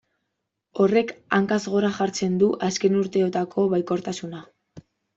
[0.83, 4.47] Horrek hankaz gora jartzen du azken urteotako baikortasuna.